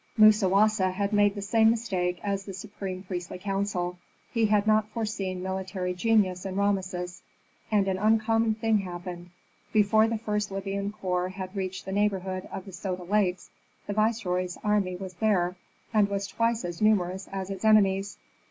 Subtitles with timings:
[0.17, 3.99] Musawasa had made the same mistake as the supreme priestly council.
[4.31, 7.21] He had not foreseen military genius in Rameses.
[7.69, 9.29] And an uncommon thing happened:
[9.71, 13.51] before the first Libyan corps had reached the neighborhood of the Soda Lakes
[13.85, 15.55] the viceroy's army was there,
[15.93, 18.17] and was twice as numerous as its enemies.